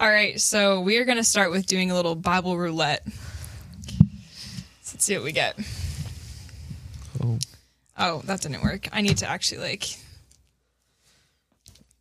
[0.00, 3.02] All right, so we are going to start with doing a little Bible roulette.
[4.92, 5.58] Let's see what we get.
[7.22, 7.38] Oh.
[7.98, 8.88] Oh, that didn't work.
[8.92, 9.84] I need to actually like.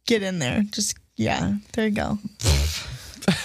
[0.05, 0.63] Get in there.
[0.71, 1.55] Just yeah.
[1.73, 2.17] There you go.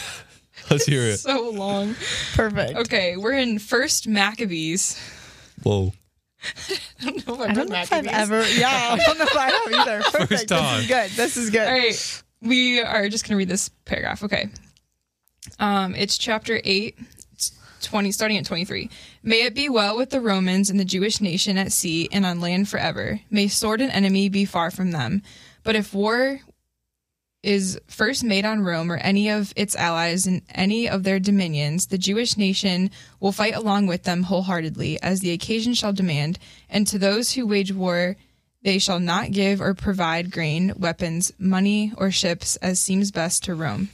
[0.71, 1.18] Let's hear it.
[1.18, 1.96] So long.
[2.34, 2.79] Perfect.
[2.79, 4.96] Okay, we're in First Maccabees.
[5.64, 5.93] Whoa.
[7.02, 8.30] I don't know if I've I don't know if I've Maccabees.
[8.30, 8.48] ever.
[8.50, 10.02] Yeah, I don't know if I have either.
[10.12, 10.48] Perfect.
[10.48, 10.77] time.
[10.77, 11.11] This is good.
[11.11, 11.66] This is good.
[11.66, 14.22] All right, we are just going to read this paragraph.
[14.22, 14.48] Okay.
[15.58, 16.98] Um, it's chapter 8,
[17.82, 18.90] 20, starting at 23.
[19.22, 22.40] May it be well with the Romans and the Jewish nation at sea and on
[22.40, 23.20] land forever.
[23.30, 25.22] May sword and enemy be far from them.
[25.62, 26.40] But if war
[27.43, 31.86] is first made on Rome or any of its allies in any of their dominions,
[31.86, 36.39] the Jewish nation will fight along with them wholeheartedly, as the occasion shall demand,
[36.70, 38.17] and to those who wage war
[38.64, 43.55] they shall not give or provide grain, weapons, money, or ships as seems best to
[43.55, 43.91] Rome.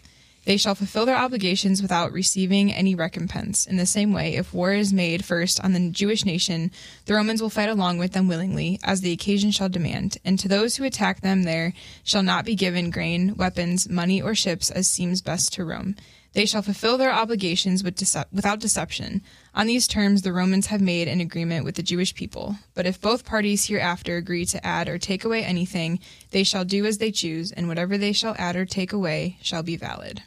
[0.46, 3.66] They shall fulfill their obligations without receiving any recompense.
[3.66, 6.70] In the same way, if war is made first on the Jewish nation,
[7.04, 10.16] the Romans will fight along with them willingly, as the occasion shall demand.
[10.24, 11.74] And to those who attack them there
[12.04, 15.94] shall not be given grain, weapons, money, or ships as seems best to Rome.
[16.32, 19.20] They shall fulfill their obligations with dece- without deception.
[19.54, 22.56] On these terms, the Romans have made an agreement with the Jewish people.
[22.74, 25.98] But if both parties hereafter agree to add or take away anything,
[26.30, 29.64] they shall do as they choose, and whatever they shall add or take away shall
[29.64, 30.22] be valid.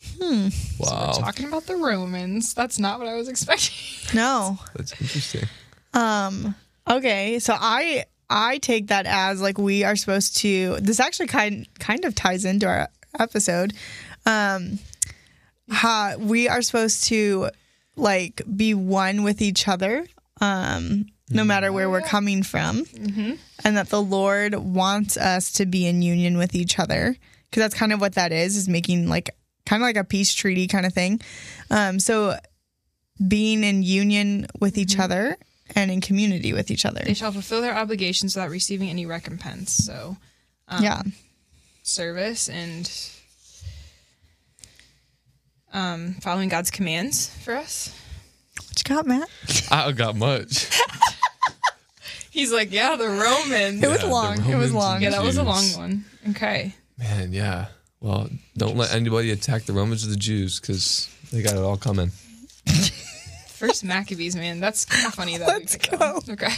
[0.00, 1.12] So Wow.
[1.16, 2.54] we're talking about the Romans.
[2.54, 3.74] That's not what I was expecting.
[4.14, 4.58] No.
[4.74, 5.44] That's interesting.
[5.94, 6.54] Um.
[6.88, 7.38] Okay.
[7.38, 10.78] So I I take that as like we are supposed to.
[10.80, 13.72] This actually kind kind of ties into our episode.
[14.26, 14.78] Um.
[15.68, 17.50] How we are supposed to
[17.96, 20.06] like be one with each other.
[20.40, 21.06] Um.
[21.32, 22.84] No matter where we're coming from,
[23.62, 27.16] and that the Lord wants us to be in union with each other
[27.48, 29.30] because that's kind of what that is is making like
[29.64, 31.20] kind of like a peace treaty kind of thing.
[31.70, 32.00] Um.
[32.00, 32.36] So
[33.26, 35.36] being in union with each other
[35.76, 37.02] and in community with each other.
[37.04, 39.72] They shall fulfill their obligations without receiving any recompense.
[39.72, 40.16] So,
[40.68, 41.02] um, yeah.
[41.82, 42.90] service and
[45.72, 47.94] um, following God's commands for us.
[48.56, 49.28] What you got, Matt?
[49.70, 50.68] I don't got much.
[52.30, 53.82] He's like, yeah, the Romans.
[53.82, 54.32] It was Yeah, the long.
[54.34, 54.94] It was Romans long.
[54.96, 55.76] and Yeah, that was a long Jews.
[55.76, 56.04] one.
[56.30, 56.74] Okay.
[56.98, 57.66] Man, yeah.
[58.00, 61.76] Well, don't let anybody attack the Romans or the Jews because they got it all
[61.76, 62.10] coming.
[63.48, 64.60] First Maccabees, man.
[64.60, 66.22] That's kind of funny that we Let's picked that one.
[66.26, 66.32] go.
[66.32, 66.54] Okay.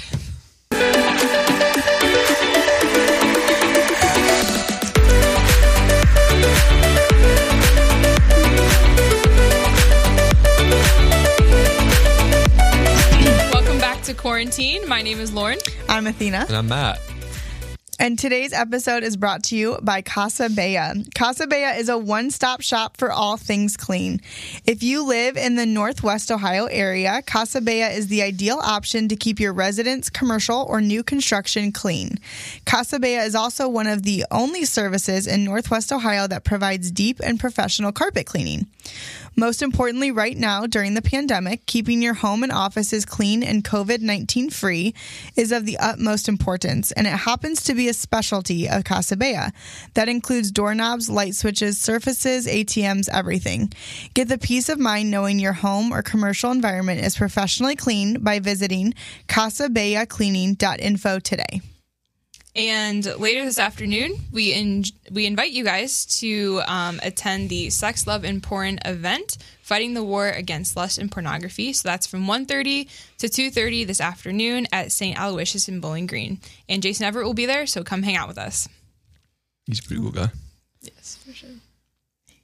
[13.53, 14.89] Welcome back to quarantine.
[14.89, 15.59] My name is Lauren.
[15.89, 16.47] I'm Athena.
[16.49, 17.01] And I'm Matt.
[18.03, 20.97] And today's episode is brought to you by Casa Bella.
[21.15, 24.21] Casa Bella is a one stop shop for all things clean.
[24.67, 29.15] If you live in the Northwest Ohio area, Casa Bella is the ideal option to
[29.15, 32.19] keep your residence, commercial, or new construction clean.
[32.67, 37.21] Casa Bella is also one of the only services in Northwest Ohio that provides deep
[37.23, 38.67] and professional carpet cleaning.
[39.35, 44.01] Most importantly, right now during the pandemic, keeping your home and offices clean and COVID
[44.01, 44.95] 19 free
[45.37, 49.53] is of the utmost importance, and it happens to be a specialty of Casa Bella.
[49.95, 53.73] That includes doorknobs, light switches, surfaces, ATMs, everything.
[54.15, 58.39] Get the peace of mind knowing your home or commercial environment is professionally cleaned by
[58.39, 58.95] visiting
[59.29, 61.61] casabellacleaning.info today.
[62.55, 68.07] And later this afternoon, we in, we invite you guys to um, attend the Sex,
[68.07, 71.73] Love, and Porn event, fighting the war against lust and pornography.
[71.73, 75.19] So that's from 1.30 to 2.30 this afternoon at St.
[75.19, 76.41] Aloysius in Bowling Green.
[76.69, 78.69] And Jason Evert will be there, so come hang out with us.
[79.65, 80.29] He's a pretty cool guy.
[80.83, 81.49] Yes, for sure.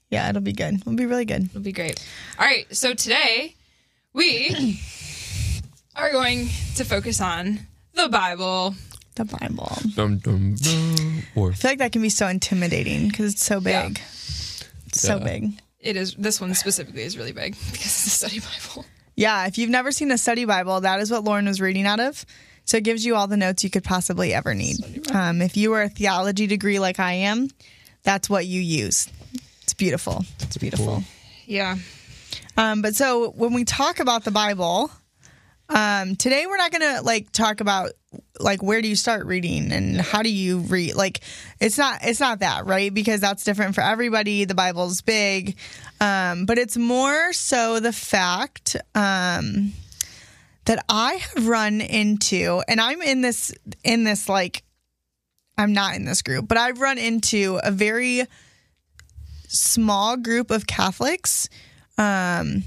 [0.08, 0.74] Yeah, it'll be good.
[0.76, 1.44] It'll be really good.
[1.44, 2.02] It'll be great.
[2.38, 3.56] All right, so today
[4.14, 4.80] we
[5.96, 7.60] are going to focus on
[7.92, 8.74] the Bible.
[9.18, 9.76] The Bible.
[9.94, 11.22] Dum, dum, dum.
[11.34, 13.88] Or I feel like that can be so intimidating because it's so Yeah.
[13.88, 14.00] big.
[14.86, 15.24] It's so Yeah.
[15.24, 15.60] big.
[15.80, 18.84] It is this one specifically is really big because it's a study Bible.
[19.16, 22.00] Yeah, if you've never seen a study Bible, that is what Lauren was reading out
[22.00, 22.24] of.
[22.64, 24.76] So it gives you all the notes you could possibly ever need.
[25.10, 27.48] Um, if you were a theology degree like I am,
[28.04, 29.08] that's what you use.
[29.62, 30.24] It's beautiful.
[30.40, 31.02] It's beautiful.
[31.46, 31.76] Yeah.
[32.56, 34.90] Um, but so when we talk about the Bible,
[35.68, 37.92] um, today we're not gonna like talk about
[38.40, 41.20] like where do you start reading and how do you read like
[41.60, 42.92] it's not it's not that right?
[42.92, 44.44] Because that's different for everybody.
[44.44, 45.56] The bible's big.
[46.00, 49.72] Um but it's more so the fact um
[50.64, 53.54] that i have run into and i'm in this
[53.84, 54.62] in this like
[55.56, 58.26] i'm not in this group but i've run into a very
[59.48, 61.48] small group of Catholics,
[61.96, 62.62] um,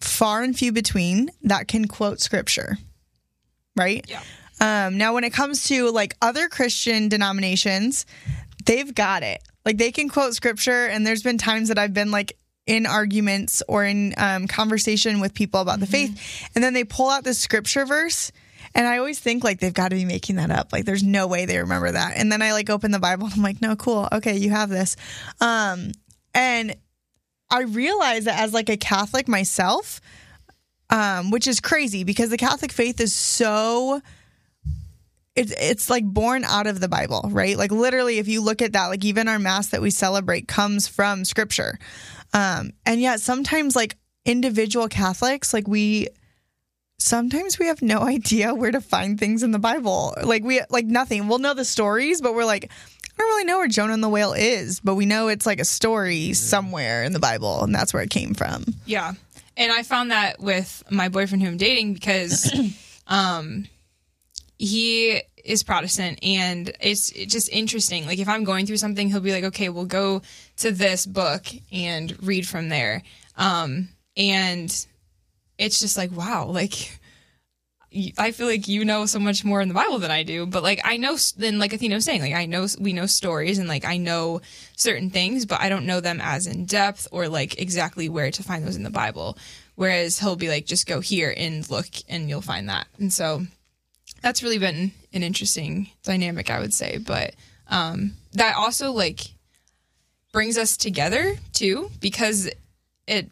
[0.00, 2.78] far and few between, that can quote scripture,
[3.76, 4.04] right?
[4.08, 4.22] Yeah.
[4.60, 8.06] Um, now, when it comes to like other Christian denominations,
[8.66, 9.42] they've got it.
[9.64, 12.36] Like they can quote scripture, and there's been times that I've been like
[12.66, 17.08] in arguments or in um, conversation with people about the faith, and then they pull
[17.08, 18.32] out this scripture verse.
[18.74, 20.72] And I always think like they've got to be making that up.
[20.72, 22.12] Like there's no way they remember that.
[22.16, 24.08] And then I like open the Bible and I'm like, no, cool.
[24.12, 24.96] Okay, you have this.
[25.40, 25.90] Um,
[26.34, 26.76] and
[27.50, 30.00] I realize that as like a Catholic myself,
[30.90, 34.00] um, which is crazy because the Catholic faith is so
[35.36, 37.56] it's it's like born out of the Bible, right?
[37.56, 40.88] Like literally, if you look at that, like even our mass that we celebrate comes
[40.88, 41.78] from Scripture,
[42.32, 46.08] um, and yet sometimes like individual Catholics, like we
[46.98, 50.14] sometimes we have no idea where to find things in the Bible.
[50.22, 51.28] Like we like nothing.
[51.28, 52.70] We'll know the stories, but we're like,
[53.20, 55.64] don't really know where Jonah and the whale is, but we know it's like a
[55.64, 58.64] story somewhere in the Bible, and that's where it came from.
[58.86, 59.12] Yeah.
[59.56, 62.50] And I found that with my boyfriend who I'm dating because
[63.06, 63.66] um
[64.58, 68.06] he is Protestant and it's it's just interesting.
[68.06, 70.22] Like if I'm going through something, he'll be like, "Okay, we'll go
[70.58, 73.02] to this book and read from there."
[73.36, 74.86] Um and
[75.58, 76.88] it's just like, wow, like y-
[78.18, 80.62] I feel like you know so much more in the Bible than I do, but
[80.62, 83.68] like I know, then like Athena was saying, like I know we know stories and
[83.68, 84.42] like I know
[84.76, 88.42] certain things, but I don't know them as in depth or like exactly where to
[88.44, 89.36] find those in the Bible.
[89.74, 92.86] Whereas he'll be like, just go here and look, and you'll find that.
[92.98, 93.46] And so
[94.22, 96.98] that's really been an interesting dynamic, I would say.
[96.98, 97.34] But
[97.66, 99.32] um, that also like
[100.32, 102.48] brings us together too, because
[103.08, 103.30] it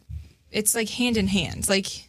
[0.51, 1.69] it's like hand in hand.
[1.69, 2.08] Like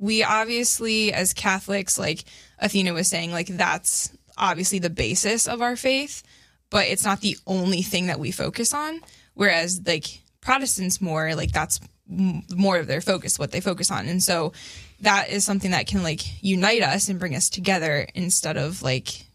[0.00, 2.24] we obviously as Catholics, like
[2.58, 6.22] Athena was saying, like that's obviously the basis of our faith,
[6.70, 9.00] but it's not the only thing that we focus on.
[9.34, 14.22] Whereas like Protestants more like that's more of their focus, what they focus on, and
[14.22, 14.52] so
[15.02, 19.26] that is something that can like unite us and bring us together instead of like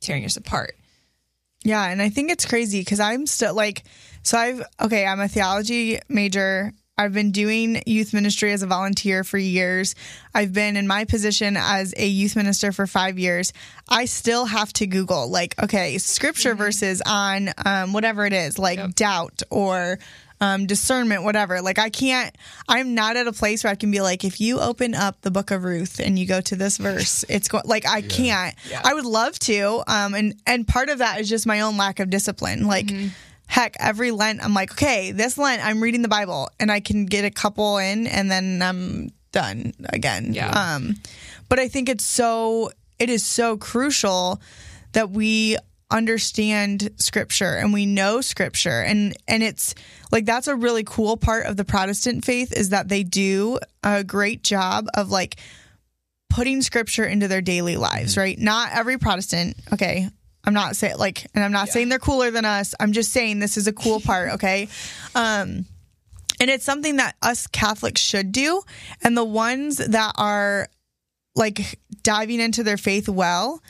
[0.00, 0.76] tearing us apart.
[1.62, 3.84] Yeah, and I think it's crazy because I'm still like,
[4.22, 6.72] so I've okay, I'm a theology major.
[6.98, 9.94] I've been doing youth ministry as a volunteer for years.
[10.34, 13.52] I've been in my position as a youth minister for five years.
[13.88, 18.78] I still have to Google, like, okay, scripture verses on um, whatever it is, like
[18.78, 18.94] Yep.
[18.94, 19.98] doubt or
[20.40, 21.60] um, discernment, whatever.
[21.60, 22.34] Like, I can't,
[22.68, 25.30] I'm not at a place where I can be like, if you open up the
[25.30, 28.54] book of Ruth and you go to this verse, it's going, like, I can't.
[28.70, 28.80] Yeah.
[28.84, 29.82] I would love to.
[29.86, 32.66] Um, and, and part of that is just my own lack of discipline.
[32.66, 32.90] Like,
[33.46, 37.06] heck, every Lent, I'm like, okay, this Lent, I'm reading the Bible and I can
[37.06, 40.34] get a couple in and then I'm done again.
[40.34, 40.50] Yeah.
[40.50, 40.96] Um,
[41.48, 44.40] but I think it's so, it is so crucial
[44.92, 45.56] that we
[45.90, 49.72] understand scripture and we know scripture and and it's
[50.10, 54.02] like that's a really cool part of the protestant faith is that they do a
[54.02, 55.36] great job of like
[56.28, 60.08] putting scripture into their daily lives right not every protestant okay
[60.46, 62.74] i'm not saying like and i'm not saying they're cooler than us.
[62.78, 64.68] I'm just saying this is a cool part okay?
[65.14, 65.66] Um
[66.38, 68.62] and it's something that us catholics should do.
[69.02, 70.68] And the ones that are
[71.34, 73.62] like diving into their faith well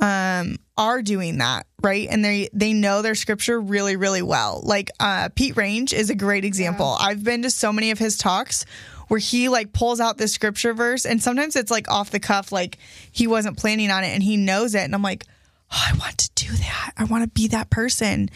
[0.00, 2.08] um are doing that right?
[2.10, 4.62] And they they know their scripture really really well.
[4.64, 6.96] Like uh pete range is a great example.
[7.00, 8.64] I've been to so many of his talks
[9.08, 12.52] where he like pulls out this scripture verse and sometimes it's like off the cuff
[12.52, 12.78] like
[13.10, 14.82] he wasn't planning on it and he knows it.
[14.82, 15.26] And i'm like
[15.72, 18.28] oh, i want to do that i want to be that person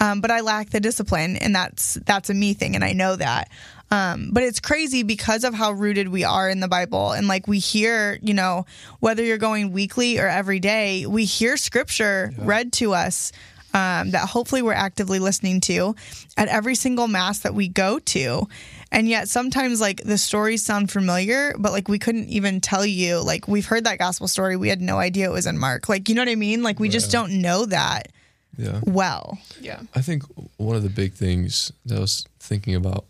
[0.00, 3.16] um, but i lack the discipline and that's that's a me thing and i know
[3.16, 3.48] that
[3.92, 7.10] um, but it's crazy because of how rooted we are in the Bible.
[7.12, 8.66] And like we hear, you know,
[9.00, 13.32] whether you're going weekly or every day, we hear scripture read to us
[13.74, 15.94] um, that hopefully we're actively listening to
[16.36, 18.48] at every single mass that we go to.
[18.92, 23.20] And yet sometimes like the stories sound familiar, but like we couldn't even tell you,
[23.20, 24.56] like we've heard that gospel story.
[24.56, 25.88] We had no idea it was in Mark.
[25.88, 26.62] Like, you know what I mean?
[26.62, 28.08] Like we just don't know that
[28.56, 28.80] Yeah.
[28.84, 29.38] well.
[29.60, 29.80] Yeah.
[29.94, 30.24] I think
[30.56, 33.04] one of the big things that I was thinking about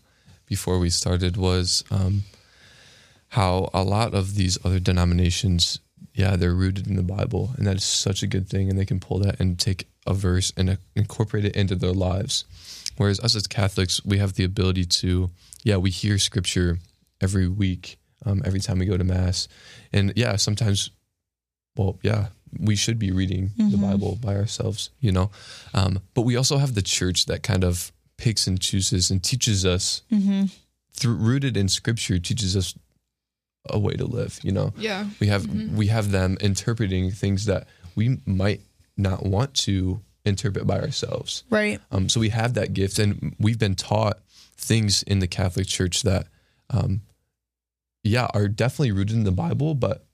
[0.45, 2.23] before we started was um,
[3.29, 5.79] how a lot of these other denominations,
[6.13, 8.85] yeah, they're rooted in the Bible, and that is such a good thing, and they
[8.85, 12.43] can pull that and take a verse and uh, incorporate it into their lives.
[12.97, 15.29] Whereas us as Catholics, we have the ability to,
[15.63, 16.79] yeah, we hear Scripture
[17.21, 19.47] every week, um, every time we go to Mass,
[19.93, 20.91] and yeah, sometimes
[21.77, 22.27] well, yeah,
[22.59, 25.31] we should be reading the Bible by ourselves, you know.
[25.73, 29.65] Um, but we also have the church that kind of picks and chooses and teaches
[29.65, 30.01] us
[30.93, 32.75] through rooted in Scripture, teaches us
[33.69, 34.39] a way to live.
[34.43, 35.07] You know, Yeah.
[35.19, 38.61] we have we have them interpreting things that we might
[38.97, 41.43] not want to interpret by ourselves.
[41.49, 41.79] Right.
[41.91, 44.19] Um, so we have that gift, and we've been taught
[44.61, 46.27] things in the Catholic Church that,
[46.69, 47.01] um,
[48.03, 50.05] yeah, are definitely rooted in the Bible, but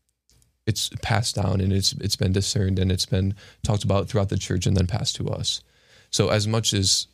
[0.66, 4.38] it's passed down and it's it's been discerned and it's been talked about throughout the
[4.38, 5.62] church and then passed to us.
[6.12, 7.08] So as much as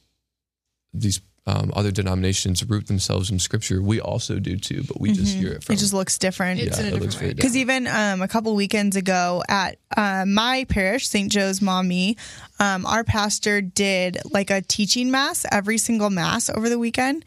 [0.94, 5.36] these um, other denominations root themselves in Scripture, we also do too, but we just
[5.36, 5.74] hear it from.
[5.74, 6.62] It just looks different.
[6.62, 7.34] It's in a it different looks very way.
[7.34, 11.30] Because even um, a couple weekends ago at uh, my parish, St.
[11.30, 12.16] Joe's Maumee,
[12.60, 17.26] um, our pastor did like a teaching mass every single mass over the weekend,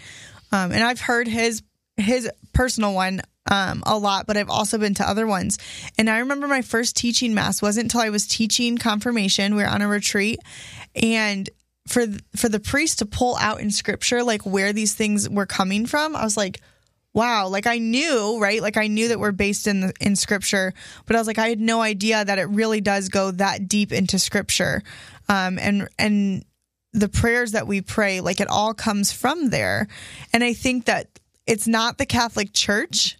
[0.50, 1.62] um, and I've heard his
[1.98, 3.20] his personal one
[3.50, 5.58] um, a lot, but I've also been to other ones.
[5.98, 9.54] And I remember my first teaching mass wasn't until I was teaching confirmation.
[9.54, 10.40] We were on a retreat,
[10.94, 11.48] and
[11.86, 15.86] for for the priest to pull out in scripture like where these things were coming
[15.86, 16.60] from, I was like
[17.16, 18.60] wow like i knew right?
[18.60, 20.74] Like i knew that we're based in the, in scripture
[21.06, 23.90] but i was like i had no idea that it really does go that deep
[23.90, 24.82] into scripture.
[25.28, 26.44] Um and and
[26.92, 29.88] the prayers that we pray like it all comes from there.
[30.32, 31.08] And i think that
[31.46, 33.16] it's not the catholic church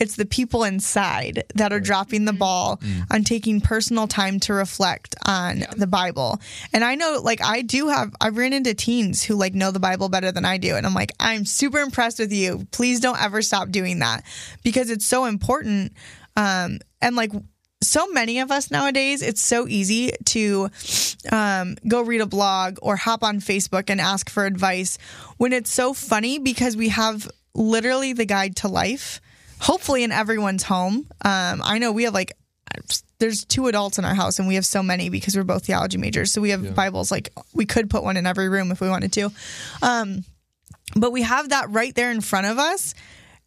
[0.00, 5.14] it's the people inside that are dropping the ball on taking personal time to reflect
[5.24, 6.40] on the Bible.
[6.72, 9.80] And I know, like, I do have, I've ran into teens who, like, know the
[9.80, 10.74] Bible better than I do.
[10.74, 12.66] And I'm like, I'm super impressed with you.
[12.72, 14.24] Please don't ever stop doing that
[14.62, 15.92] because it's so important.
[16.36, 17.30] Um, and, like,
[17.80, 20.70] so many of us nowadays, it's so easy to
[21.30, 24.98] um, go read a blog or hop on Facebook and ask for advice
[25.36, 29.20] when it's so funny because we have literally the guide to life,
[29.60, 31.06] hopefully in everyone's home.
[31.24, 32.36] Um, I know we have like,
[33.18, 35.98] there's two adults in our house and we have so many because we're both theology
[35.98, 36.32] majors.
[36.32, 39.12] So we have Bibles, like we could put one in every room if we wanted
[39.14, 39.30] to.
[39.82, 40.24] Um,
[40.96, 42.94] but we have that right there in front of us.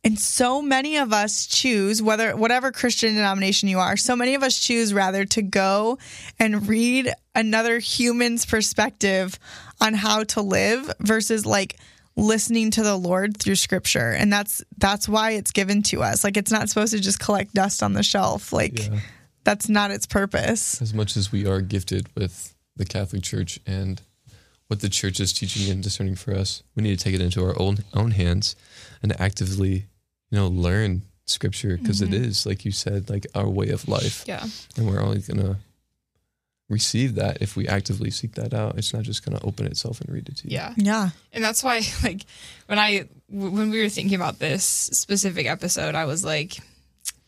[0.03, 4.43] And so many of us choose, whether whatever Christian denomination you are, so many of
[4.43, 5.97] us choose rather to go
[6.39, 9.37] and read another human's perspective
[9.81, 11.77] on how to live versus like
[12.17, 14.11] listening to the Lord through scripture.
[14.11, 16.23] And that's that's why it's given to us.
[16.23, 18.51] Like it's not supposed to just collect dust on the shelf.
[18.51, 18.99] Like Yeah.
[19.43, 20.81] that's not its purpose.
[20.81, 24.01] as much as we are gifted with the Catholic Church and
[24.67, 27.41] what the church is teaching and discerning for us, we need to take it into
[27.45, 28.55] our own own hands
[29.01, 29.85] and actively,
[30.31, 32.13] you know, learn Scripture because mm-hmm.
[32.13, 34.45] is, like you said, like our way of life, Yeah.
[34.75, 35.57] and we're only gonna
[36.69, 38.77] receive that if we actively seek that out.
[38.77, 40.55] It's not just gonna open itself and read it to you.
[40.55, 40.73] Yeah.
[40.75, 41.09] Yeah.
[41.33, 42.25] And that's why, like,
[42.65, 46.57] when I w- when we were thinking about this specific episode, I was like,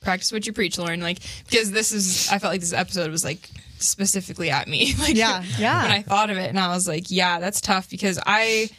[0.01, 1.01] practice what you preach, Lauren.
[1.01, 1.19] Like,
[1.49, 4.93] because this is, I felt like this episode was like specifically at me.
[4.99, 5.83] like, Yeah, yeah.
[5.83, 8.69] When I thought of it, and I was like, yeah, that's tough because I.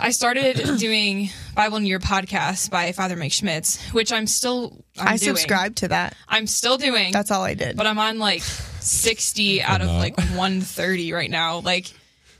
[0.00, 4.84] I started doing Bible in a Year podcast by Father Mike Schmitz, which I'm still
[4.98, 5.36] I'm i doing.
[5.36, 6.16] subscribe to that.
[6.26, 7.12] I'm still doing.
[7.12, 7.76] That's all I did.
[7.76, 8.42] but I'm on like
[8.88, 11.58] 60 out of like 130 right now.
[11.60, 11.86] Like,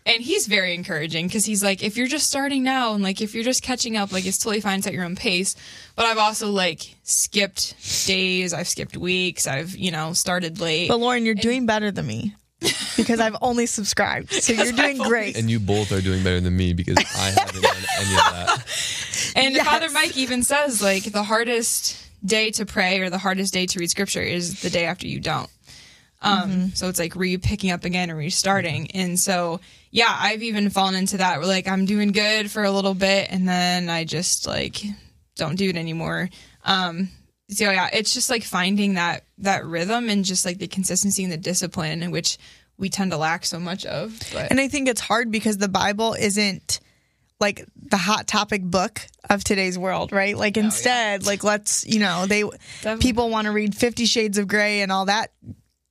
[0.07, 3.35] and he's very encouraging because he's like, if you're just starting now and like if
[3.35, 4.78] you're just catching up, like it's totally fine.
[4.78, 5.55] It's at your own pace.
[5.97, 7.75] But I've also like skipped
[8.07, 8.52] days.
[8.55, 9.47] I've skipped weeks.
[9.47, 10.88] I've you know started late.
[10.88, 12.35] But Lauren, you're doing better than me
[12.97, 14.33] because I've only subscribed.
[14.33, 15.37] So you're doing great.
[15.37, 19.33] And you both are doing better than me because I haven't done any of that.
[19.37, 19.67] And Yes.
[19.67, 23.78] Father Mike even says like the hardest day to pray or the hardest day to
[23.78, 25.49] read scripture is the day after you don't.
[26.20, 28.90] Um, so it's like re picking up again and restarting.
[28.92, 29.60] And so,
[29.90, 33.28] yeah, I've even fallen into that where like I'm doing good for a little bit
[33.30, 34.82] and then I just like
[35.37, 36.28] don't do it anymore.
[36.64, 37.08] Um,
[37.50, 41.32] so yeah, it's just like finding that, that rhythm and just like the consistency and
[41.32, 42.37] the discipline in which
[42.76, 44.18] we tend to lack so much of.
[44.32, 46.80] But And I think it's hard because the Bible isn't
[47.40, 50.37] like the hot topic book of today's world, right?
[50.37, 52.42] Like instead, like let's, you know, they
[52.82, 53.02] Definitely.
[53.02, 55.30] people want to read 50 shades of gray and all that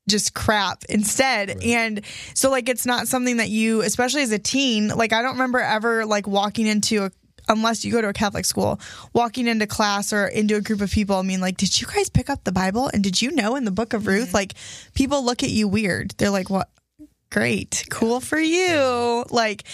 [0.08, 1.64] just crap instead.
[1.64, 2.02] And
[2.34, 5.60] so like it's not something that you especially as a teen, like I don't remember
[5.60, 7.12] ever like walking into a
[7.50, 8.80] unless you go to a Catholic school,
[9.14, 12.10] walking into class or into a group of people, I mean, like, did you guys
[12.10, 12.90] pick up the Bible?
[12.94, 14.54] And did you know in the book of Ruth, like,
[14.94, 16.14] people look at you weird.
[16.18, 16.70] They're like, what?
[17.30, 19.26] Great, cool for you.
[19.30, 19.66] Like,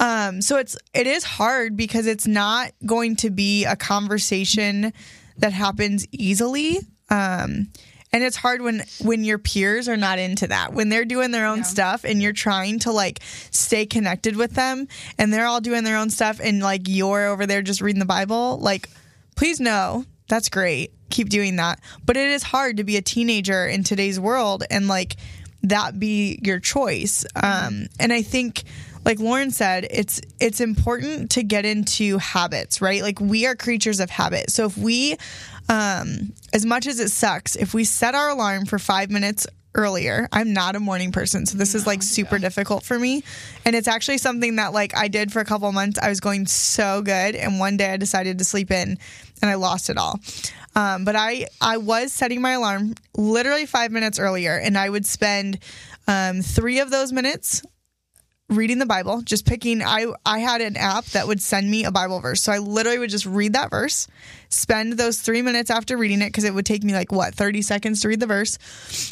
[0.00, 4.94] um, so it's it is hard because it's not going to be a conversation
[5.36, 6.78] that happens easily.
[7.10, 7.68] Um,
[8.12, 10.72] and it's hard when when your peers are not into that.
[10.72, 14.88] When they're doing their own stuff and you're trying to like stay connected with them
[15.18, 18.04] and they're all doing their own stuff and like you're over there just reading the
[18.04, 18.88] bible like
[19.34, 20.92] please know that's great.
[21.10, 21.78] Keep doing that.
[22.06, 25.16] But it is hard to be a teenager in today's world and like
[25.64, 27.26] that be your choice.
[27.34, 28.64] Um and i think
[29.04, 33.02] like Lauren said, it's it's important to get into habits, right?
[33.02, 34.50] Like we are creatures of habit.
[34.50, 35.16] So if we
[35.68, 40.28] um as much as it sucks, if we set our alarm for 5 minutes earlier.
[40.32, 43.22] I'm not a morning person, so this is like super difficult for me.
[43.64, 45.98] And it's actually something that like I did for a couple months.
[45.98, 48.98] I was going so good, and one day I decided to sleep in,
[49.40, 50.20] and I lost it all.
[50.74, 55.06] Um, but I I was setting my alarm literally five minutes earlier, and I would
[55.06, 55.58] spend
[56.06, 57.62] um, three of those minutes
[58.52, 61.90] reading the Bible, just picking I I had an app that would send me a
[61.90, 62.42] Bible verse.
[62.42, 64.06] So I literally would just read that verse,
[64.48, 67.62] spend those 3 minutes after reading it cuz it would take me like what, 30
[67.62, 68.58] seconds to read the verse,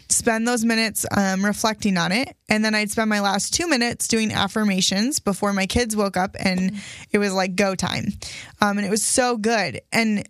[0.08, 4.08] spend those minutes um, reflecting on it, and then I'd spend my last 2 minutes
[4.08, 6.80] doing affirmations before my kids woke up and
[7.10, 8.12] it was like go time.
[8.60, 9.80] Um, and it was so good.
[9.92, 10.28] And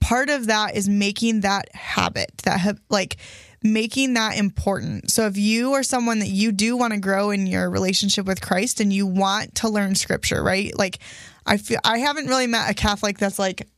[0.00, 3.16] part of that is making that habit, that ha- like
[3.62, 5.10] making that important.
[5.10, 8.40] So if you are someone that you do want to grow in your relationship with
[8.40, 10.76] Christ and you want to learn scripture, right?
[10.76, 10.98] Like
[11.46, 13.68] I feel I haven't really met a Catholic that's like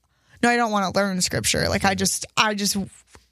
[0.43, 1.69] no, I don't want to learn scripture.
[1.69, 2.77] Like I just I just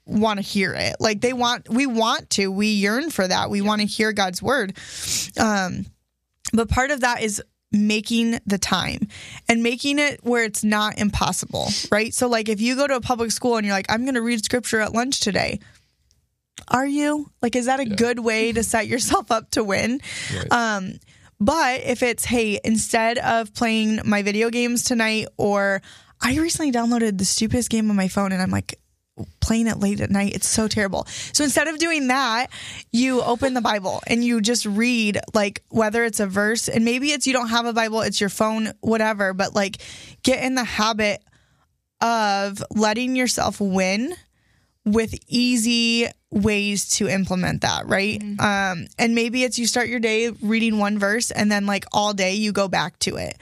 [0.05, 0.95] want to hear it.
[0.99, 2.51] Like they want we want to.
[2.51, 3.49] We yearn for that.
[3.49, 4.77] We want to hear God's word.
[5.39, 5.85] Um
[6.51, 7.41] but part of that is
[7.71, 9.07] making the time
[9.49, 12.13] and making it where it's not impossible, right?
[12.13, 14.21] So like if you go to a public school and you're like I'm going to
[14.21, 15.59] read scripture at lunch today,
[16.67, 17.29] are you?
[17.41, 19.99] Like, is that a good way to set yourself up to win?
[20.35, 20.51] Right.
[20.51, 20.93] Um,
[21.39, 25.81] but if it's, hey, instead of playing my video games tonight, or
[26.21, 28.75] I recently downloaded the stupidest game on my phone and I'm like,
[29.39, 30.33] playing it late at night.
[30.33, 31.05] It's so terrible.
[31.07, 32.47] So instead of doing that,
[32.91, 37.11] you open the Bible and you just read like whether it's a verse and maybe
[37.11, 39.77] it's you don't have a Bible, it's your phone, whatever, but like
[40.23, 41.23] get in the habit
[42.01, 44.15] of letting yourself win
[44.85, 48.21] with easy ways to implement that, right?
[48.39, 52.13] Um, and maybe it's you start your day reading one verse and then like all
[52.13, 53.37] day you go back to it.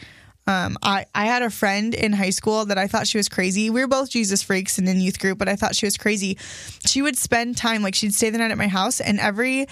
[0.48, 3.70] Um, I, I had a friend in high school that I thought she was crazy.
[3.70, 6.38] We were both Jesus freaks and in youth group, but I thought she was crazy.
[6.86, 9.68] She would spend time, like she'd stay the night at my house and every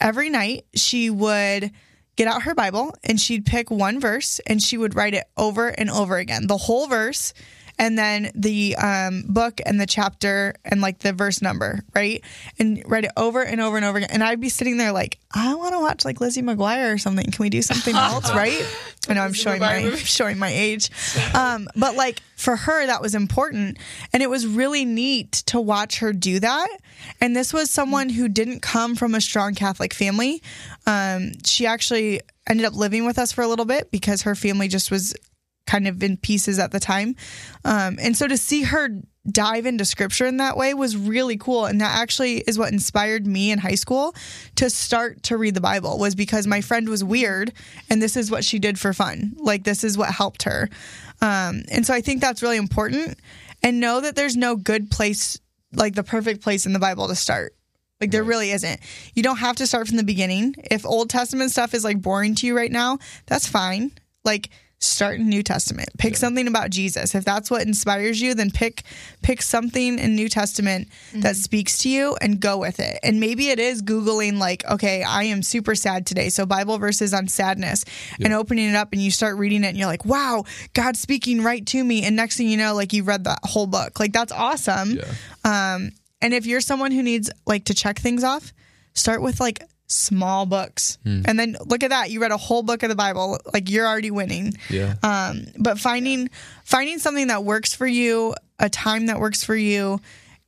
[0.00, 1.70] every night she would
[2.16, 5.68] get out her Bible and she'd pick one verse and she would write it over
[5.68, 7.34] and over again, the whole verse,
[7.78, 12.22] and then the um, book and the chapter and like the verse number, right?
[12.58, 14.10] And write it over and over and over again.
[14.12, 17.30] And I'd be sitting there like, I want to watch like Lizzie McGuire or something.
[17.30, 18.66] Can we do something else, right?
[19.08, 20.90] I know I'm showing my showing my age,
[21.34, 23.78] um, but like for her that was important,
[24.12, 26.68] and it was really neat to watch her do that.
[27.20, 30.42] And this was someone who didn't come from a strong Catholic family.
[30.86, 34.68] Um, she actually ended up living with us for a little bit because her family
[34.68, 35.14] just was
[35.66, 37.16] kind of in pieces at the time.
[37.64, 38.88] Um, and so to see her
[39.30, 41.66] dive into scripture in that way was really cool.
[41.66, 44.14] And that actually is what inspired me in high school
[44.56, 47.52] to start to read the Bible was because my friend was weird
[47.90, 49.34] and this is what she did for fun.
[49.36, 50.68] Like this is what helped her.
[51.20, 53.18] Um, and so I think that's really important.
[53.62, 55.40] And know that there's no good place,
[55.72, 57.54] like the perfect place in the Bible to start.
[58.00, 58.80] Like there really isn't.
[59.14, 60.54] You don't have to start from the beginning.
[60.70, 63.92] If Old Testament stuff is like boring to you right now, that's fine.
[64.22, 65.88] Like start in New Testament.
[65.98, 67.14] Pick something about Jesus.
[67.14, 68.82] If that's what inspires you, then pick
[69.22, 72.98] pick something in New Testament that speaks to you and go with it.
[73.02, 77.14] And maybe it is googling like, okay, I am super sad today, so Bible verses
[77.14, 77.84] on sadness
[78.22, 81.42] and opening it up and you start reading it and you're like, "Wow, God's speaking
[81.42, 83.98] right to me." And next thing you know, like you read the whole book.
[83.98, 84.98] Like that's awesome.
[84.98, 85.74] Yeah.
[85.74, 88.52] Um and if you're someone who needs like to check things off,
[88.94, 90.98] start with like small books.
[91.04, 93.86] And then look at that, you read a whole book of the Bible, like you're
[93.86, 94.56] already winning.
[94.70, 94.94] Yeah.
[95.02, 96.30] Um, but finding
[96.64, 100.00] finding something that works for you, a time that works for you,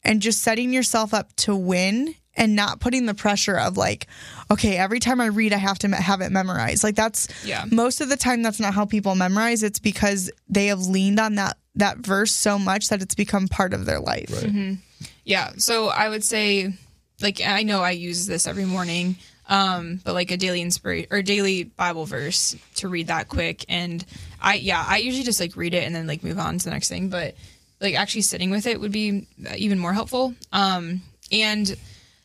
[0.03, 4.07] and just setting yourself up to win and not putting the pressure of like,
[4.51, 6.85] okay, every time I read, I have to have it memorized.
[6.85, 7.65] Like that's Yeah.
[7.71, 9.63] most of the time that's not how people memorize.
[9.65, 13.73] It's because they have leaned on that that verse so much that it's become part
[13.75, 14.31] of their life.
[14.43, 14.77] Right.
[15.25, 15.51] Yeah.
[15.59, 16.73] So I would say,
[17.21, 19.17] like, I know I use this every morning,
[19.49, 23.65] um, but like a daily inspiration or daily Bible verse to read that quick.
[23.69, 24.05] And
[24.41, 26.71] I, yeah, I usually just like read it and then like move on to the
[26.71, 27.09] next thing.
[27.09, 27.35] But
[27.81, 30.35] like actually sitting with it would be even more helpful.
[30.53, 31.75] Um, and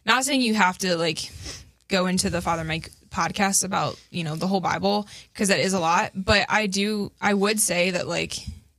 [0.06, 1.32] not saying you have to like
[1.88, 5.74] go into the Father Mike podcast about, you know, the whole Bible because that is
[5.74, 6.12] a lot.
[6.14, 8.36] But I do, I would say that like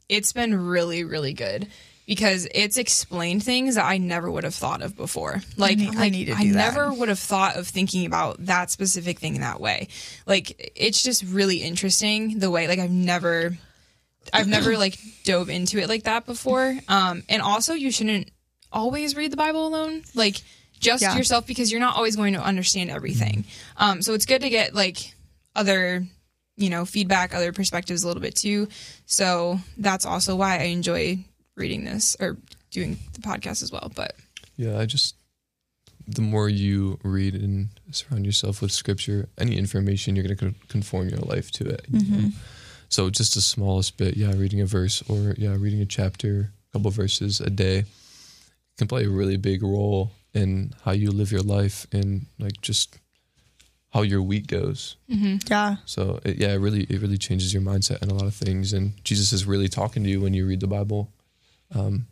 [0.09, 1.69] it's been really, really good
[2.07, 5.43] because it's explained things that I never would have thought of before.
[5.57, 6.55] Like, need- I need to I that.
[6.55, 9.89] never would have thought of thinking about that specific thing that way.
[10.27, 13.57] Like, it's just really interesting the way, like, I've never.
[14.33, 16.75] I've never like dove into it like that before.
[16.89, 18.31] Um, and also you shouldn't
[18.73, 20.03] always read the Bible alone.
[20.15, 20.37] Like
[20.81, 21.15] just Yeah.
[21.15, 23.45] yourself because you're not always going to understand everything.
[23.77, 25.15] Um, so it's good to get like
[25.55, 26.07] other,
[26.57, 28.67] you know, feedback, other perspectives a little bit too.
[29.05, 31.19] So that's also why I enjoy
[31.57, 32.37] reading this or
[32.71, 33.91] doing the podcast as well.
[33.95, 34.15] But
[34.57, 35.17] Yeah, I just
[36.07, 41.09] the more you read and surround yourself with scripture, any information, you're going to conform
[41.09, 41.87] your life to it.
[41.89, 42.05] you know?
[42.05, 42.29] Mm-hmm.
[42.91, 46.73] So just the smallest bit, yeah, reading a verse or yeah, reading a chapter, a
[46.73, 47.85] couple verses a day
[48.77, 52.99] can play a really big role in how you live your life and like just
[53.93, 54.97] how your week goes.
[55.11, 55.37] Mm-hmm.
[55.47, 55.77] Yeah.
[55.87, 58.73] So it, yeah, it really it really changes your mindset and a lot of things.
[58.73, 61.11] And Jesus is really talking to you when you read the Bible.
[61.73, 62.07] Um,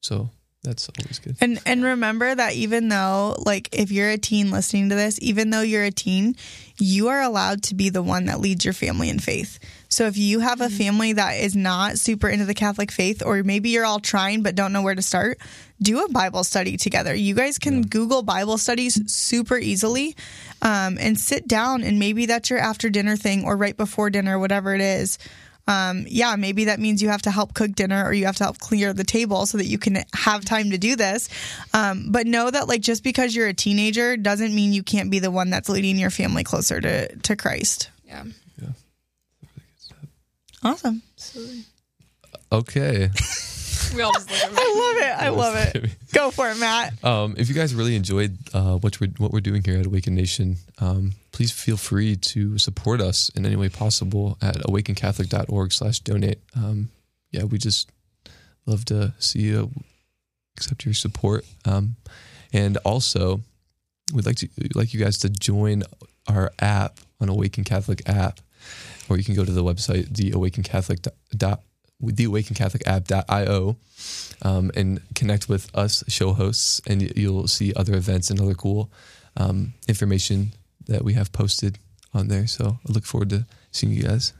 [0.00, 0.30] so
[0.64, 1.36] that's always good.
[1.40, 5.50] And and remember that even though like if you're a teen listening to this, even
[5.50, 6.34] though you're a teen,
[6.78, 9.60] you are allowed to be the one that leads your family in faith.
[9.88, 13.42] So if you have a family that is not super into the Catholic faith or
[13.44, 15.38] maybe you're all trying but don't know where to start,
[15.80, 17.14] do a Bible study together.
[17.14, 20.16] You guys can Google Bible studies super easily
[20.60, 24.38] um, and sit down and maybe that's your after dinner thing or right before dinner,
[24.38, 25.18] whatever it is
[25.68, 28.44] um, yeah, maybe that means you have to help cook dinner or you have to
[28.44, 31.28] help clear the table so that you can have time to do this.
[31.74, 35.18] Um, but know that like just because you're a teenager doesn't mean you can't be
[35.18, 37.90] the one that's leading your family closer to to Christ.
[38.06, 38.24] Yeah.
[38.60, 38.68] Yeah.
[40.64, 41.02] Awesome.
[42.50, 43.10] Okay.
[43.94, 44.58] We all just look at me.
[44.58, 45.24] I love it.
[45.24, 45.96] I love it.
[46.12, 47.02] Go for it, Matt.
[47.04, 50.14] Um, if you guys really enjoyed uh, what we're what we're doing here at Awaken
[50.14, 56.40] Nation, um, please feel free to support us in any way possible at awakencatholic.org/donate.
[56.56, 56.90] Um,
[57.30, 57.90] yeah, we just
[58.66, 59.70] love to see you
[60.56, 61.96] accept your support, um,
[62.52, 63.40] and also
[64.12, 65.82] we'd like to like you guys to join
[66.28, 68.40] our app on Awaken Catholic app,
[69.08, 70.34] or you can go to the website the
[72.00, 73.76] Awaken Catholic dot the Awaken Catholic app.io
[74.42, 78.90] um, and connect with us show hosts, and you'll see other events and other cool
[79.36, 80.52] um, information
[80.86, 81.78] that we have posted
[82.14, 82.46] on there.
[82.46, 84.32] So I look forward to seeing you guys.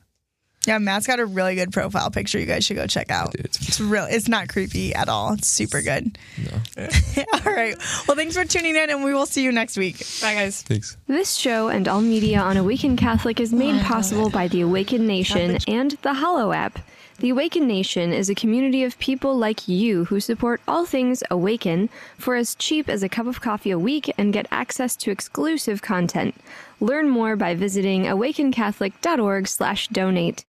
[0.67, 2.39] Yeah, Matt's got a really good profile picture.
[2.39, 3.35] You guys should go check out.
[3.37, 4.05] It's- It's real.
[4.11, 5.33] It's not creepy at all.
[5.33, 6.19] It's super good.
[6.37, 6.85] No,
[7.33, 7.77] all right.
[8.07, 9.99] Well, thanks for tuning in, and we will see you next week.
[10.21, 10.63] Bye, guys.
[10.63, 10.97] thanks.
[11.07, 15.59] This show and all media on Awaken Catholic is made possible by the Awakened Nation
[15.67, 16.79] and the Hallow app.
[17.21, 21.89] The Awaken Nation is a community of people like you who support all things Awaken
[22.17, 25.83] for as cheap as a cup of coffee a week and get access to exclusive
[25.83, 26.37] content.
[26.79, 30.45] Learn more by visiting awakencatholic.org/donate.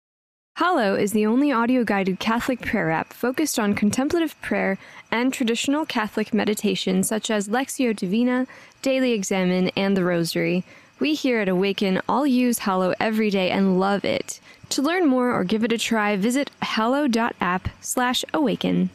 [0.57, 4.79] Hallow is the only audio guided Catholic prayer app focused on contemplative prayer
[5.11, 8.47] and traditional Catholic meditation such as Lectio Divina,
[8.81, 10.65] Daily Examen, and the Rosary.
[10.99, 14.41] We here at Awaken all use Hallow every day and love it.
[14.71, 18.91] To learn more or give it a try, visit hallow.app slash awaken.